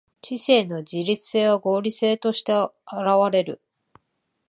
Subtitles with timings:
[0.19, 2.51] 知性の自律性は合理性として
[2.87, 3.61] 現われる。